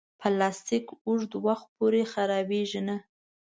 پلاستيک 0.19 0.85
اوږد 1.07 1.31
وخت 1.45 1.67
پورې 1.77 2.01
خرابېږي 2.11 2.81
نه. 2.87 2.95